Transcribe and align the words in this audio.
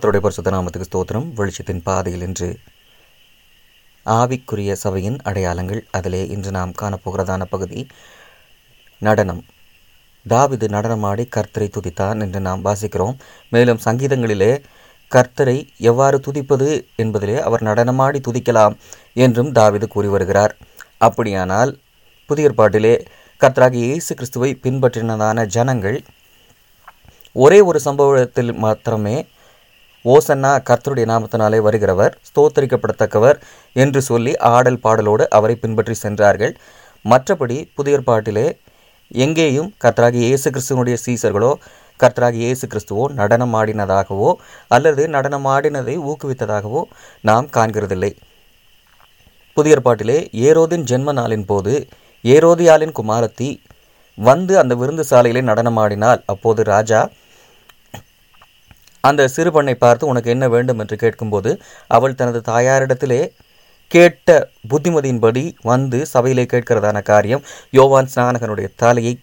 கத்தருடைய 0.00 0.24
பரிசுத்த 0.24 0.50
நாமத்துக்கு 0.52 0.86
ஸ்தோத்திரம். 0.88 1.24
வெளிச்சத்தின் 1.38 1.80
பாதையில் 1.86 2.22
என்று 2.26 2.46
ஆவிக்குரிய 4.06 4.74
சபையின் 4.82 5.18
அடையாளங்கள். 5.28 5.80
அதிலே 5.90 6.20
இன்று 6.34 6.50
நாம் 6.50 6.70
காணப்போகிறதான 6.82 7.42
பகுதி 7.50 7.80
நடனம். 8.98 9.42
தாவிது 10.26 10.66
நடனமாடி 10.76 11.24
கர்த்தரை 11.36 11.68
துதித்தான் 11.74 12.20
என்று 12.24 12.40
நாம் 12.40 12.62
வாசிக்கிறோம். 12.64 13.16
மேலும் 13.48 13.80
சங்கீதங்களிலே 13.84 14.52
கர்த்தரை 15.14 15.56
எவ்வாறு 15.90 16.20
துதிப்பது 16.26 16.68
என்பதிலே 17.02 17.36
அவர் 17.48 17.66
நடனமாடி 17.68 18.22
துதிக்கலாம் 18.28 18.76
என்றும் 19.24 19.50
தாவிது 19.58 19.88
கூறி 19.96 20.08
வருகிறார். 20.08 20.54
அப்படியானால் 20.98 21.72
புதிய 22.30 22.48
ஏற்பாட்டிலே 22.50 22.94
கர்த்தராகிய 23.40 23.90
இயேசு 23.90 24.14
கிறிஸ்துவை 24.14 24.52
பின்பற்றினதான 24.64 25.44
ஜனங்கள் 25.56 26.00
ஒரே 27.32 27.60
ஒரு 27.60 27.80
சம்பவத்தில் 27.88 28.54
மாத்திரமே 28.66 29.16
ஓசன்னா 30.04 30.50
கர்த்தருடைய 30.68 31.06
நாமத்தினாலே 31.10 31.58
வருகிறவர் 31.66 32.14
ஸ்தோத்தரிக்கப்படத்தக்கவர் 32.28 33.38
என்று 33.76 34.00
சொல்லி 34.10 34.32
ஆடல் 34.54 34.80
பாடலோடு 34.84 35.24
அவரை 35.38 35.56
பின்பற்றி 35.62 35.96
சென்றார்கள். 36.04 36.54
மற்றபடி 37.04 37.58
புதிய 37.78 37.98
பாட்டிலே 38.08 38.46
எங்கேயும் 39.24 39.68
கர்த்தராகி 39.84 40.20
இயேசு 40.26 40.48
கிறிஸ்துவனுடைய 40.54 40.96
சீசர்களோ 41.04 41.52
கர்த்தராகி 42.00 42.40
இயேசு 42.46 42.64
கிறிஸ்துவோ 42.72 43.04
நடனம் 43.20 43.54
ஆடினதாகவோ 43.60 44.30
அல்லது 44.74 45.02
நடனம் 45.14 45.48
ஆடினதை 45.54 45.96
ஊக்குவித்ததாகவோ 46.10 46.82
நாம் 47.28 47.48
காண்கிறதில்லை. 47.56 48.12
புதிய 49.56 49.76
பாட்டிலே 49.86 50.18
ஏரோதின் 50.48 50.86
ஜென்ம 50.90 51.12
நாளின் 51.20 51.46
போது 51.50 51.74
ஏரோதியாலின் 52.24 52.96
குமாரத்தி 52.98 53.48
வந்து 54.18 54.54
அந்த 54.60 54.72
விருந்து 54.80 55.04
சாலையிலே 55.10 55.42
நடனமாடினால் 55.50 56.20
அப்போது 56.32 56.60
ராஜா 56.74 57.00
அந்த 59.04 59.28
சிறு 59.34 59.50
பெண்ணை 59.52 59.74
பார்த்து 59.74 60.10
உனக்கு 60.12 60.32
என்ன 60.34 60.46
வேண்டும் 60.48 60.80
என்று 60.82 60.96
கேட்கும்போது 61.02 61.50
அவள் 61.96 62.18
தனது 62.20 62.40
தாயாரிடத்திலே 62.50 63.22
கேட்ட 63.90 64.28
புத்திமதியின்படி 64.70 65.44
வந்து 65.70 65.98
சபையிலே 66.06 66.44
கேட்கிறதான 66.52 66.98
காரியம் 67.02 67.44
யோவான் 67.78 68.10
ஸ்நானகனுடைய 68.12 68.68
தலையை 68.82 69.14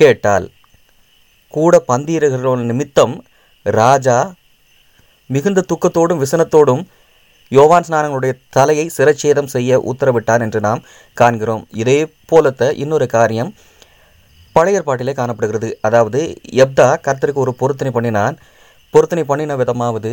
கேட்டாள். 0.00 0.46
கூட 1.54 1.74
பந்தியிருக்கிற 1.90 2.54
நிமித்தம் 2.70 3.14
ராஜா 3.66 4.16
மிகுந்த 5.30 5.64
துக்கத்தோடும் 5.70 6.22
விசனத்தோடும் 6.22 6.82
யோவான் 7.52 7.86
ஸ்நானகனுடைய 7.88 8.32
தலையை 8.56 8.86
சிரச்சேதம் 8.96 9.52
செய்ய 9.54 9.78
உத்தரவிட்டான் 9.90 10.42
என்று 10.46 10.60
நாம் 10.60 10.82
காண்கிறோம். 11.16 11.62
இதே 11.82 11.98
போலத்த 12.32 12.72
இன்னொரு 12.82 13.06
காரியம் 13.16 13.52
பழைய 14.56 14.78
ஏற்பாட்டிலே 14.78 15.14
காணப்படுகிறது. 15.20 15.68
அதாவது 15.80 16.20
எப்தா 16.64 16.88
கர்த்தருக்கு 17.06 17.44
ஒரு 17.46 17.54
பொருத்தனை 17.60 17.92
பண்ணினான். 17.92 18.36
பொருத்தனை 18.94 19.24
பண்ணின 19.28 19.56
விதமாவது 19.60 20.12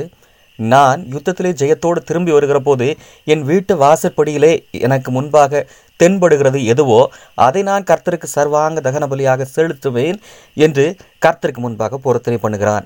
நான் 0.60 1.02
யுத்தத்திலே 1.14 1.52
ஜெயத்தோடு 1.60 2.00
திரும்பி 2.08 2.32
வருகிற 2.36 2.60
போது 2.62 2.88
என் 3.34 3.44
வீட்டு 3.50 3.74
வாசற்படியிலே 3.84 4.54
எனக்கு 4.88 5.10
முன்பாக 5.18 5.62
தென்படுகிறது 6.00 6.60
எதுவோ 6.74 7.00
அதை 7.46 7.62
நான் 7.70 7.88
கர்த்தருக்கு 7.90 8.28
சர்வாங்க 8.36 8.82
தகன 8.88 9.08
பலியாக 9.12 9.48
செலுத்துவேன் 9.56 10.18
என்று 10.58 10.86
கர்த்தருக்கு 11.26 11.62
முன்பாக 11.66 12.00
பொருத்தனை 12.06 12.38
பண்ணுகிறான். 12.46 12.86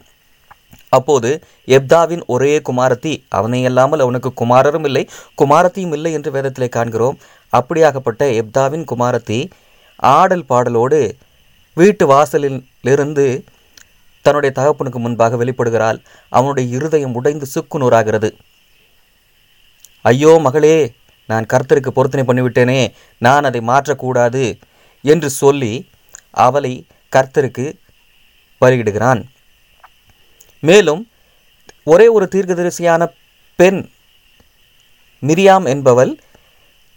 அப்போது 0.98 1.30
எப்தாவின் 1.78 2.24
ஒரே 2.34 2.54
குமாரத்தி 2.70 3.14
அவனை 3.38 3.60
இல்லாமல் 3.70 4.04
அவனுக்கு 4.06 4.30
குமாரரும் 4.42 4.86
இல்லை 4.90 5.04
குமாரத்தியும் 5.42 5.96
இல்லை 5.98 6.12
என்று 6.18 6.30
வேதத்திலே 6.36 6.70
காண்கிறோம். 6.78 7.18
அப்படியாகப்பட்ட 7.54 8.24
எப்தாவின் 8.42 8.86
குமாரத்தி 8.92 9.40
ஆடல் 10.16 10.48
பாடலோடு 10.52 11.00
வீட்டு 11.78 12.06
வாசலில் 12.14 12.60
இருந்து 12.92 13.28
தன்னுடைய 14.26 14.52
தகப்பனுக்கு 14.60 15.00
முன்பாக 15.06 15.38
வெளிப்படுகிறாள். 15.42 15.98
அவனுடைய 16.38 16.66
இருதயம் 16.78 17.16
உடைந்து 17.20 17.48
சுக்கு 17.54 17.78
நூறாகிறது. 17.84 18.30
ஐயோ 20.12 20.32
மகளே 20.46 20.76
நான் 21.30 21.50
கர்த்தருக்கு 21.52 21.92
பொருத்தனை 21.98 22.24
பண்ணிவிட்டேனே 22.28 22.82
நான் 23.26 23.48
அதை 23.50 23.62
மாற்றக்கூடாது 23.70 24.44
என்று 25.04 25.30
சொல்லி 25.42 25.74
அவளை 26.46 26.72
கர்த்தருக்கு 27.12 27.66
பலியிடுகிறான் 28.62 29.22
மேலும் 30.68 31.02
ஒரே 31.94 32.08
ஒரு 32.18 32.26
தீர்க்கதரிசியான 32.34 33.04
பெண் 33.60 33.82
மிரியாம் 35.24 35.66
என்பவள் 35.74 36.12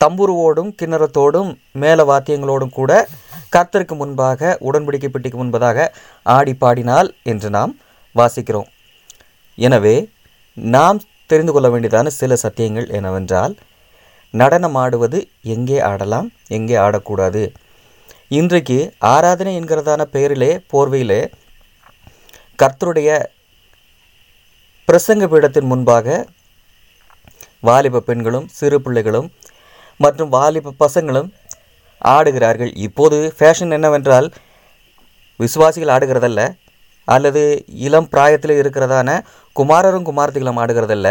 தம்புருவோடும் 0.01 0.71
கிண்ணறத்தோடும் 0.81 1.51
மேல 1.83 2.05
வாத்தியங்களோடும் 2.11 2.77
கூட 2.79 2.93
கர்த்தருக்கு 3.55 3.95
முன்பாக 4.01 4.51
உடன்படிக்கை 4.69 5.11
பெட்டிக்கு 5.13 5.39
முன்பதாக 5.41 5.87
ஆடி 6.37 6.53
பாடினால் 6.63 7.09
என்று 7.33 7.49
நாம் 7.57 7.73
வாசிக்கிறோம். 8.15 8.69
எனவே 9.59 9.97
நாம் 10.57 11.01
தெரிந்து 11.31 11.53
கொள்ள 11.55 11.69
வேண்டியதான 11.73 12.13
சில 12.19 12.37
சத்தியங்கள் 12.43 12.87
என்னவென்றால் 12.99 13.55
நடனம் 14.35 14.77
ஆடுவது 14.83 15.19
எங்கே 15.55 15.79
ஆடலாம் 15.91 16.29
எங்கே 16.59 16.77
ஆடக்கூடாது? 16.85 17.43
இன்றைக்கு 18.39 18.79
ஆராதனை 19.13 19.53
என்கிறதான 19.61 20.03
பெயரிலே 20.15 20.51
போர்வையிலே 20.73 21.21
கர்த்தருடைய 22.63 23.11
பிரசங்க 24.89 25.25
பீடத்தின் 25.33 25.71
முன்பாக 25.73 26.17
வாலிப 27.69 28.03
பெண்களும் 28.09 28.49
சிறு 28.59 28.77
பிள்ளைகளும் 28.85 29.29
மற்றும் 30.05 30.33
வாலிப 30.37 30.75
பசங்களும் 30.85 31.29
ஆடுகிறார்கள். 32.15 32.73
இப்போது 32.87 33.17
ஃபேஷன் 33.39 33.75
என்னவென்றால் 33.77 34.29
விசுவாசிகள் 35.41 35.93
ஆடுகிறதல்ல 35.95 36.43
அல்லது 37.09 37.43
இளம் 37.87 38.09
பிராயத்தில் 38.13 38.59
இருக்கிறதான 38.61 39.11
குமாரரும் 39.57 40.07
குமாரத்திகளும் 40.09 40.61
ஆடுகிறதல்ல. 40.63 41.09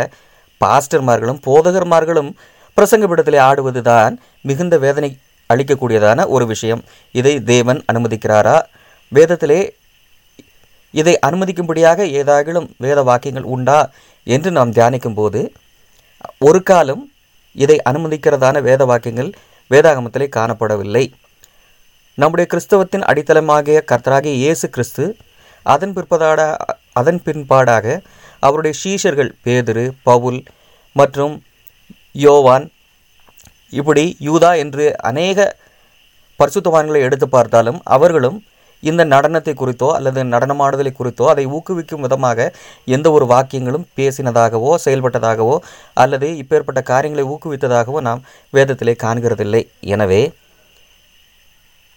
பாஸ்டர்மார்களும் 0.61 1.41
போதகர்மார்களும் 1.47 2.29
பிரசங்க 2.77 3.05
பீடத்திலே 3.09 3.39
ஆடுவது 3.49 3.81
தான் 3.81 4.13
மிகுந்த 4.49 4.75
வேதனை 4.85 5.09
அளிக்கக்கூடியதான 5.49 6.25
ஒரு 6.35 6.45
விஷயம். 6.53 6.81
இதை 7.19 7.33
தேவன் 7.51 7.79
அனுமதிக்கிறாரா? 7.91 8.57
வேதத்திலே 9.11 9.59
இதை 10.93 11.13
அனுமதிக்கும்படியாக 11.27 11.99
ஏதாகிலும் 12.19 12.67
வேத 12.85 12.99
வாக்கியங்கள் 13.09 13.51
உண்டா 13.55 13.79
என்று 14.27 14.49
நாம் 14.57 14.73
தியானிக்கும் 14.77 15.17
போது 15.19 15.41
ஒரு 16.47 16.59
காலம் 16.69 17.03
இதை 17.57 17.77
அனுமதிக்கிறதான 17.89 18.61
வேத 18.67 18.81
வாக்கியங்கள் 18.85 19.31
வேதாகமத்திலே 19.71 20.27
காணப்படவில்லை. 20.35 21.05
நம்முடைய 22.17 22.45
கிறிஸ்தவத்தின் 22.51 23.07
அடித்தளமாகிய 23.09 23.79
கர்த்தராகிய 23.91 24.35
இயேசு 24.43 24.67
கிறிஸ்து 24.75 25.03
அதன் 25.65 25.93
பிற்பதாட 25.95 26.41
அதன் 26.93 27.21
பின்பாடாக 27.25 27.85
அவருடைய 28.43 28.73
சீஷர்கள் 28.83 29.31
பேதுரு 29.45 29.85
பவுல் 30.03 30.39
மற்றும் 30.95 31.35
யோவான் 32.25 32.65
இப்படி 33.73 34.03
யூதா 34.27 34.51
என்று 34.63 34.85
அநேக 35.09 35.39
பரிசுத்தவான்களை 36.39 36.99
எடுத்து 37.07 37.27
பார்த்தாலும் 37.27 37.79
அவர்களும் 37.95 38.37
இந்த 38.83 39.01
நடனத்தை 39.13 39.53
குறித்தோ 39.53 39.89
அல்லது 39.97 40.19
நடனமாடுதலை 40.33 40.91
குறித்தோ 40.95 41.25
அதை 41.33 41.45
ஊக்குவிக்கும் 41.57 42.03
விதமாக 42.05 42.49
எந்த 42.95 43.07
ஒரு 43.11 43.25
வாக்கியங்களும் 43.33 43.85
பேசினதாகவோ 43.99 44.71
செயல்பட்டதாகவோ 44.85 45.55
அல்லது 46.03 46.27
இப்பேற்பட்ட 46.41 46.81
காரியங்களை 46.91 47.25
ஊக்குவித்ததாகவோ 47.33 48.01
நாம் 48.07 48.21
வேதத்திலே 48.53 48.95
காண்கிறதில்லை. 49.05 49.61
எனவே 49.93 50.21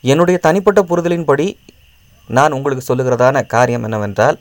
என்னுடைய 0.04 0.36
தனிப்பட்ட 0.46 0.80
புரிதலின்படி 0.91 1.46
நான் 2.28 2.54
உங்களுக்கு 2.56 2.84
சொல்லுகிறதான 2.86 3.47
காரியம் 3.54 3.84
என்னவென்றால் 3.86 4.36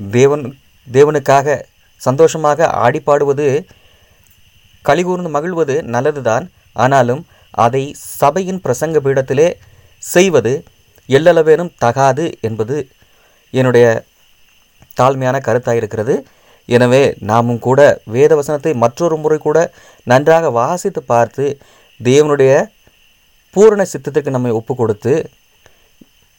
தேவன் 0.00 0.44
தேவனுக்காக 0.88 1.56
சந்தோஷமாக 2.00 2.68
ஆடி 2.84 3.00
பாடுவது 3.00 3.46
கலிகூர்ந்து 4.84 5.30
மகிழ்வது 5.36 5.74
நல்லதுதான். 5.94 6.44
ஆனாலும் 6.84 7.22
அதை 7.64 7.82
சபையின் 8.20 8.62
பிரசங்க 8.64 8.98
பீடத்திலே 9.04 9.48
செய்வது 9.98 10.52
எல்லளவேனும் 11.08 11.74
தகாது 11.78 12.24
என்பது 12.40 12.76
என்னுடைய 13.50 13.86
தாழ்மையான 15.00 15.36
கருத்தாக 15.46 15.80
இருக்கிறது. 15.80 16.26
எனவே 16.68 17.02
நாமும் 17.18 17.58
கூட 17.58 17.80
வேத 18.04 18.32
வசனத்தை 18.34 18.72
மற்றொரு 18.74 19.16
முறை 19.16 19.38
கூட 19.38 19.58
நன்றாக 20.02 20.50
வாசித்து 20.50 21.02
பார்த்து 21.02 21.44
தேவனுடைய 22.00 22.52
பூரண 23.50 23.82
சித்தத்துக்கு 23.92 24.30
நம்மை 24.30 24.50
ஒப்பு 24.50 24.74
கொடுத்து 24.74 25.30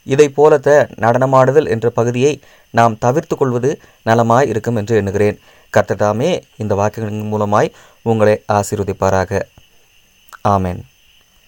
இதை 0.04 0.28
போலத்த 0.30 0.70
நடனமாடுதல் 1.04 1.68
என்ற 1.68 1.90
பகுதியை 1.90 2.34
நாம் 2.72 2.98
தவிர்த்து 2.98 3.36
கொள்வது 3.38 3.72
நலமாய் 4.06 4.48
இருக்கும் 4.48 4.76
என்று 4.76 4.96
எண்ணுகிறேன். 4.96 5.40
கர்த்ததாமே 5.74 6.30
இந்த 6.58 6.76
வாக்கியங்களின் 6.76 7.34
மூலமாய் 7.34 7.74
உங்களை 8.02 8.36
ஆசீர்வதிப்பாராக. 8.58 9.42
ஆமேன். 10.48 10.82